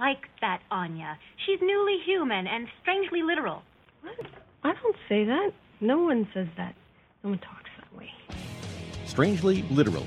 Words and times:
like 0.00 0.28
that 0.40 0.62
Anya. 0.70 1.18
She's 1.46 1.60
newly 1.60 1.98
human 2.04 2.46
and 2.46 2.66
strangely 2.80 3.22
literal. 3.22 3.62
What? 4.02 4.26
I 4.64 4.72
don't 4.72 4.96
say 5.08 5.24
that. 5.24 5.52
No 5.80 5.98
one 5.98 6.26
says 6.34 6.48
that. 6.56 6.74
No 7.22 7.30
one 7.30 7.38
talks 7.38 7.70
that 7.78 7.96
way. 7.96 8.10
Strangely 9.04 9.62
Literal, 9.70 10.06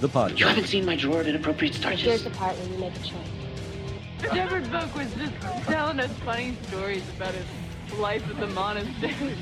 the 0.00 0.08
podcast. 0.08 0.38
You 0.38 0.46
haven't 0.46 0.66
seen 0.68 0.86
my 0.86 0.96
drawer 0.96 1.20
of 1.20 1.26
inappropriate 1.26 1.74
starches? 1.74 2.02
Here's 2.02 2.24
the 2.24 2.30
part 2.30 2.56
where 2.56 2.68
you 2.68 2.78
make 2.78 2.94
a 2.94 2.98
choice. 3.00 4.32
Shepherd 4.32 4.70
Book 4.70 4.94
was 4.94 5.12
just 5.14 5.34
telling 5.64 5.98
us 5.98 6.10
funny 6.24 6.56
stories 6.68 7.02
about 7.16 7.34
his 7.34 7.98
life 7.98 8.28
at 8.30 8.38
the 8.38 8.46
monastery. 8.46 9.34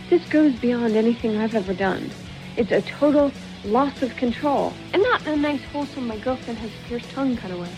this 0.10 0.26
goes 0.28 0.54
beyond 0.54 0.96
anything 0.96 1.36
I've 1.36 1.54
ever 1.54 1.74
done. 1.74 2.10
It's 2.56 2.72
a 2.72 2.80
total 2.82 3.32
loss 3.64 4.00
of 4.02 4.16
control. 4.16 4.72
And 4.94 5.02
not 5.02 5.26
a 5.26 5.36
nice, 5.36 5.62
wholesome, 5.64 6.06
my 6.06 6.16
girlfriend 6.18 6.58
has 6.60 6.70
a 6.70 6.88
pierced 6.88 7.10
tongue 7.10 7.36
kind 7.36 7.52
of 7.52 7.60
way. 7.60 7.68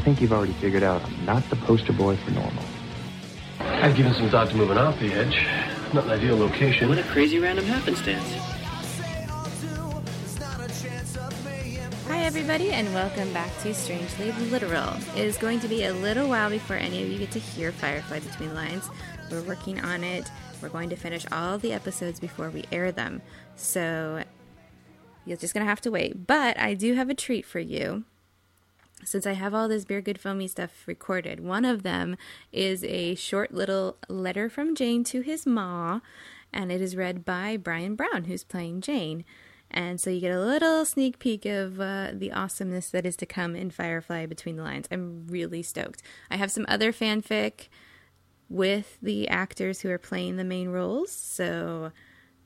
I 0.00 0.02
think 0.02 0.22
you've 0.22 0.32
already 0.32 0.54
figured 0.54 0.82
out 0.82 1.04
I'm 1.04 1.26
not 1.26 1.50
the 1.50 1.56
poster 1.56 1.92
boy 1.92 2.16
for 2.16 2.30
normal. 2.30 2.64
I've 3.58 3.94
given 3.94 4.14
some 4.14 4.30
thought 4.30 4.48
to 4.48 4.56
moving 4.56 4.78
off 4.78 4.98
the 4.98 5.12
edge. 5.12 5.46
Not 5.92 6.04
an 6.04 6.12
ideal 6.12 6.38
location. 6.38 6.88
What 6.88 6.96
a 6.96 7.02
crazy 7.02 7.38
random 7.38 7.66
happenstance. 7.66 8.24
Hi, 12.06 12.20
everybody, 12.24 12.70
and 12.70 12.90
welcome 12.94 13.30
back 13.34 13.50
to 13.58 13.74
Strangely 13.74 14.32
Literal. 14.48 14.94
It 15.16 15.26
is 15.26 15.36
going 15.36 15.60
to 15.60 15.68
be 15.68 15.84
a 15.84 15.92
little 15.92 16.30
while 16.30 16.48
before 16.48 16.76
any 16.76 17.02
of 17.02 17.08
you 17.10 17.18
get 17.18 17.32
to 17.32 17.38
hear 17.38 17.70
Firefly 17.70 18.20
Between 18.20 18.54
Lines. 18.54 18.88
We're 19.30 19.42
working 19.42 19.80
on 19.80 20.02
it. 20.02 20.30
We're 20.62 20.70
going 20.70 20.88
to 20.88 20.96
finish 20.96 21.26
all 21.30 21.58
the 21.58 21.74
episodes 21.74 22.18
before 22.18 22.48
we 22.48 22.64
air 22.72 22.90
them. 22.90 23.20
So 23.54 24.24
you're 25.26 25.36
just 25.36 25.52
going 25.52 25.66
to 25.66 25.68
have 25.68 25.82
to 25.82 25.90
wait. 25.90 26.26
But 26.26 26.58
I 26.58 26.72
do 26.72 26.94
have 26.94 27.10
a 27.10 27.14
treat 27.14 27.44
for 27.44 27.60
you 27.60 28.04
since 29.04 29.26
I 29.26 29.32
have 29.32 29.54
all 29.54 29.68
this 29.68 29.84
Beer 29.84 30.00
Good 30.00 30.20
Foamy 30.20 30.48
stuff 30.48 30.84
recorded, 30.86 31.40
one 31.40 31.64
of 31.64 31.82
them 31.82 32.16
is 32.52 32.84
a 32.84 33.14
short 33.14 33.52
little 33.52 33.96
letter 34.08 34.48
from 34.48 34.74
Jayne 34.74 35.04
to 35.04 35.20
his 35.20 35.46
ma, 35.46 36.00
and 36.52 36.70
it 36.72 36.80
is 36.80 36.96
read 36.96 37.24
by 37.24 37.56
Brian 37.56 37.94
Brown, 37.94 38.24
who's 38.24 38.44
playing 38.44 38.80
Jayne. 38.80 39.24
And 39.70 40.00
so 40.00 40.10
you 40.10 40.20
get 40.20 40.34
a 40.34 40.40
little 40.40 40.84
sneak 40.84 41.18
peek 41.20 41.46
of 41.46 41.80
uh, 41.80 42.08
the 42.12 42.32
awesomeness 42.32 42.90
that 42.90 43.06
is 43.06 43.16
to 43.16 43.26
come 43.26 43.54
in 43.54 43.70
Firefly 43.70 44.26
Between 44.26 44.56
the 44.56 44.64
Lines. 44.64 44.88
I'm 44.90 45.26
really 45.28 45.62
stoked. 45.62 46.02
I 46.30 46.36
have 46.36 46.50
some 46.50 46.66
other 46.68 46.92
fanfic 46.92 47.68
with 48.48 48.98
the 49.00 49.28
actors 49.28 49.80
who 49.80 49.90
are 49.90 49.98
playing 49.98 50.36
the 50.36 50.44
main 50.44 50.70
roles, 50.70 51.12
so 51.12 51.92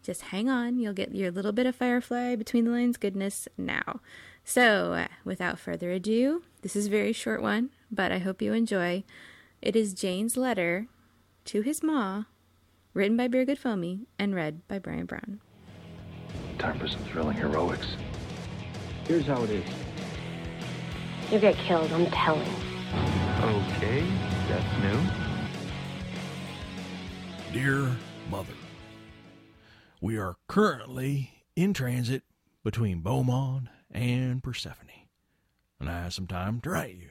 just 0.05 0.23
hang 0.23 0.49
on. 0.49 0.79
You'll 0.79 0.93
get 0.93 1.15
your 1.15 1.31
little 1.31 1.53
bit 1.53 1.67
of 1.67 1.75
Firefly 1.75 2.37
Between 2.37 2.67
the 2.67 2.71
Lines 2.71 2.97
goodness 2.99 3.49
now. 3.57 4.01
So, 4.45 4.93
uh, 4.93 5.09
without 5.25 5.59
further 5.59 5.91
ado, 5.91 6.43
this 6.61 6.77
is 6.77 6.87
a 6.87 6.91
very 6.91 7.15
short 7.15 7.41
one, 7.43 7.71
but 7.91 8.13
I 8.13 8.19
hope 8.19 8.43
you 8.43 8.53
enjoy. 8.53 9.03
It 9.63 9.75
is 9.75 9.95
Jayne's 9.95 10.37
letter 10.37 10.87
to 11.47 11.63
his 11.63 11.83
ma, 11.83 12.25
written 12.93 13.17
by 13.17 13.29
Beer 13.29 13.47
Good 13.47 13.59
Foamy 13.59 14.07
and 14.19 14.35
read 14.35 14.69
by 14.69 14.79
Brian 14.79 15.07
Brown. 15.07 15.41
Time 16.59 16.79
for 16.79 16.87
some 16.87 17.03
thrilling 17.05 17.39
heroics. 17.39 17.97
Here's 19.09 19.27
how 19.27 19.43
it 19.45 19.51
is. 19.51 19.65
You 21.31 21.39
get 21.39 21.57
killed, 21.57 21.91
I'm 21.93 22.07
telling. 22.07 22.43
Okay, 23.41 24.07
that's 24.49 24.83
new. 24.83 25.01
Dear 27.53 27.91
Mother, 28.31 28.53
we 30.05 30.19
are 30.19 30.37
currently 30.49 31.31
in 31.57 31.73
transit 31.73 32.25
between 32.63 33.01
Beaumonde 33.01 33.69
and 33.91 34.43
Persephone, 34.43 34.91
and 35.81 35.89
I 35.89 36.03
have 36.03 36.13
some 36.13 36.27
time 36.27 36.61
to 36.61 36.69
write 36.69 36.97
you. 36.97 37.09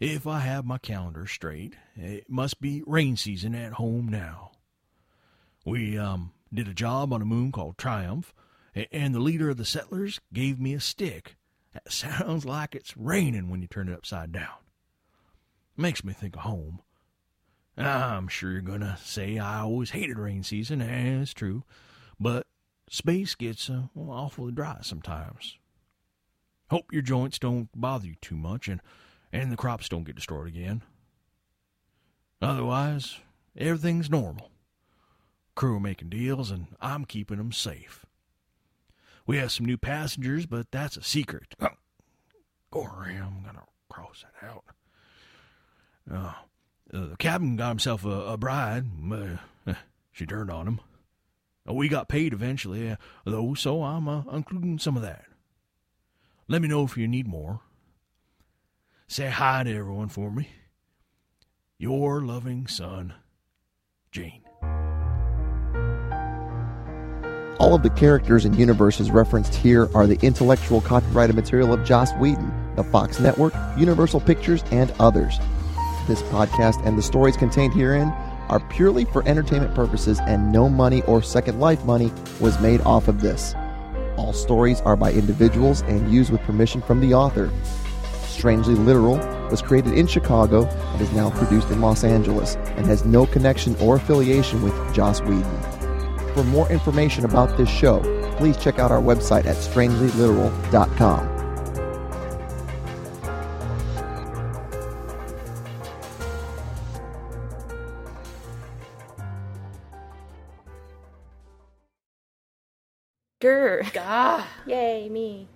If 0.00 0.26
I 0.26 0.38
have 0.38 0.64
my 0.64 0.78
calendar 0.78 1.26
straight, 1.26 1.76
it 1.94 2.30
must 2.30 2.58
be 2.58 2.82
rain 2.86 3.18
season 3.18 3.54
at 3.54 3.74
home 3.74 4.08
now. 4.08 4.52
We 5.66 5.98
um 5.98 6.32
did 6.50 6.68
a 6.68 6.74
job 6.74 7.12
on 7.12 7.20
a 7.20 7.26
moon 7.26 7.52
called 7.52 7.76
Triumph, 7.76 8.32
and 8.90 9.14
the 9.14 9.20
leader 9.20 9.50
of 9.50 9.58
the 9.58 9.66
settlers 9.66 10.22
gave 10.32 10.58
me 10.58 10.72
a 10.72 10.80
stick. 10.80 11.36
That 11.74 11.92
sounds 11.92 12.46
like 12.46 12.74
it's 12.74 12.96
raining 12.96 13.50
when 13.50 13.60
you 13.60 13.68
turn 13.68 13.90
it 13.90 13.94
upside 13.94 14.32
down. 14.32 14.56
Makes 15.76 16.02
me 16.02 16.14
think 16.14 16.34
of 16.34 16.44
home. 16.44 16.80
I'm 17.76 18.28
sure 18.28 18.52
you're 18.52 18.60
gonna 18.60 18.98
say 19.02 19.38
I 19.38 19.60
always 19.60 19.90
hated 19.90 20.18
rain 20.18 20.42
season, 20.42 20.80
and 20.80 21.22
it's 21.22 21.34
true, 21.34 21.64
but 22.20 22.46
space 22.88 23.34
gets 23.34 23.68
uh, 23.68 23.84
awfully 23.96 24.52
dry 24.52 24.78
sometimes. 24.82 25.58
Hope 26.70 26.92
your 26.92 27.02
joints 27.02 27.38
don't 27.38 27.68
bother 27.74 28.06
you 28.06 28.14
too 28.20 28.36
much 28.36 28.68
and, 28.68 28.80
and 29.32 29.52
the 29.52 29.56
crops 29.56 29.88
don't 29.88 30.04
get 30.04 30.16
destroyed 30.16 30.48
again. 30.48 30.82
Otherwise, 32.40 33.18
everything's 33.56 34.10
normal. 34.10 34.50
Crew 35.54 35.76
are 35.76 35.80
making 35.80 36.08
deals 36.08 36.50
and 36.50 36.68
I'm 36.80 37.04
keeping 37.04 37.38
them 37.38 37.52
safe. 37.52 38.04
We 39.26 39.36
have 39.38 39.52
some 39.52 39.66
new 39.66 39.78
passengers, 39.78 40.46
but 40.46 40.70
that's 40.70 40.96
a 40.96 41.02
secret. 41.02 41.54
Oh, 42.76 42.88
I'm 42.88 43.44
gonna 43.46 43.62
cross 43.88 44.24
that 44.24 44.48
out. 44.48 44.64
Uh, 46.12 46.32
uh, 46.92 47.06
the 47.06 47.16
captain 47.16 47.56
got 47.56 47.70
himself 47.70 48.04
a, 48.04 48.08
a 48.08 48.36
bride. 48.36 48.84
Uh, 49.10 49.74
she 50.12 50.26
turned 50.26 50.50
on 50.50 50.66
him. 50.66 50.80
We 51.66 51.88
got 51.88 52.08
paid 52.08 52.32
eventually, 52.32 52.90
uh, 52.90 52.96
though, 53.24 53.54
so 53.54 53.82
I'm 53.82 54.06
uh, 54.06 54.22
including 54.32 54.78
some 54.78 54.96
of 54.96 55.02
that. 55.02 55.24
Let 56.46 56.60
me 56.60 56.68
know 56.68 56.84
if 56.84 56.96
you 56.96 57.08
need 57.08 57.26
more. 57.26 57.60
Say 59.06 59.30
hi 59.30 59.62
to 59.62 59.74
everyone 59.74 60.08
for 60.08 60.30
me. 60.30 60.50
Your 61.78 62.20
loving 62.20 62.66
son, 62.66 63.14
Jayne. 64.12 64.42
All 67.58 67.74
of 67.74 67.82
the 67.82 67.90
characters 67.90 68.44
and 68.44 68.54
universes 68.56 69.10
referenced 69.10 69.54
here 69.54 69.88
are 69.94 70.06
the 70.06 70.18
intellectual 70.22 70.80
copyrighted 70.80 71.34
material 71.36 71.72
of 71.72 71.84
Joss 71.84 72.12
Whedon, 72.14 72.52
the 72.76 72.84
Fox 72.84 73.20
Network, 73.20 73.54
Universal 73.78 74.20
Pictures, 74.20 74.62
and 74.70 74.92
others. 74.98 75.38
This 76.06 76.22
podcast 76.24 76.84
and 76.84 76.98
the 76.98 77.02
stories 77.02 77.36
contained 77.36 77.72
herein 77.72 78.08
are 78.50 78.60
purely 78.60 79.06
for 79.06 79.26
entertainment 79.26 79.74
purposes, 79.74 80.20
and 80.26 80.52
no 80.52 80.68
money 80.68 81.02
or 81.02 81.22
Second 81.22 81.60
Life 81.60 81.84
money 81.84 82.12
was 82.40 82.60
made 82.60 82.82
off 82.82 83.08
of 83.08 83.22
this. 83.22 83.54
All 84.16 84.32
stories 84.32 84.80
are 84.82 84.96
by 84.96 85.12
individuals 85.12 85.80
and 85.82 86.12
used 86.12 86.30
with 86.30 86.42
permission 86.42 86.82
from 86.82 87.00
the 87.00 87.14
author. 87.14 87.50
Strangely 88.26 88.74
Literal 88.74 89.16
was 89.50 89.62
created 89.62 89.94
in 89.94 90.06
Chicago 90.06 90.66
and 90.66 91.00
is 91.00 91.12
now 91.12 91.30
produced 91.30 91.70
in 91.70 91.80
Los 91.80 92.04
Angeles 92.04 92.56
and 92.76 92.84
has 92.84 93.04
no 93.04 93.24
connection 93.24 93.74
or 93.76 93.96
affiliation 93.96 94.62
with 94.62 94.94
Joss 94.94 95.22
Whedon. 95.22 95.62
For 96.34 96.44
more 96.44 96.70
information 96.70 97.24
about 97.24 97.56
this 97.56 97.70
show, 97.70 98.00
please 98.36 98.56
check 98.58 98.78
out 98.78 98.90
our 98.90 99.00
website 99.00 99.46
at 99.46 99.56
strangelyliteral.com. 99.56 101.33
Grr. 113.44 113.92
Gah. 113.92 114.42
Yay, 114.64 115.10
me. 115.10 115.46